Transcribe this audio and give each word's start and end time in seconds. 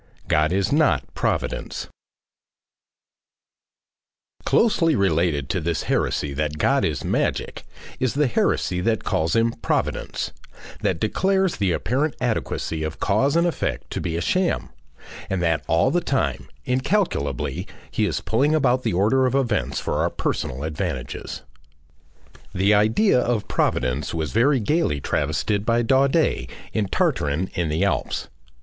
GOD 0.27 0.51
IS 0.51 0.71
NOT 0.71 1.03
PROVIDENCE 1.13 1.87
Closely 4.45 4.95
related 4.95 5.47
to 5.49 5.59
this 5.59 5.83
heresy 5.83 6.33
that 6.33 6.57
God 6.57 6.83
is 6.83 7.03
magic, 7.03 7.65
is 7.99 8.15
the 8.15 8.25
heresy 8.25 8.81
that 8.81 9.03
calls 9.03 9.35
him 9.35 9.51
Providence, 9.61 10.31
that 10.81 10.99
declares 10.99 11.57
the 11.57 11.71
apparent 11.71 12.15
adequacy 12.19 12.81
of 12.81 12.99
cause 12.99 13.35
and 13.35 13.45
effect 13.45 13.91
to 13.91 14.01
be 14.01 14.17
a 14.17 14.21
sham, 14.21 14.69
and 15.29 15.39
that 15.43 15.63
all 15.67 15.91
the 15.91 16.01
time, 16.01 16.49
incalculably, 16.65 17.67
he 17.91 18.05
is 18.07 18.21
pulling 18.21 18.55
about 18.55 18.81
the 18.81 18.93
order 18.93 19.27
of 19.27 19.35
events 19.35 19.79
for 19.79 19.97
our 19.99 20.09
personal 20.09 20.63
advantages. 20.63 21.43
The 22.55 22.73
idea 22.73 23.19
of 23.19 23.47
Providence 23.47 24.15
was 24.15 24.31
very 24.31 24.59
gaily 24.59 24.99
travested 24.99 25.63
by 25.63 25.83
Daudet 25.83 26.49
in 26.73 26.87
"Tartarin 26.87 27.51
in 27.53 27.69
the 27.69 27.85
Alps." 27.85 28.29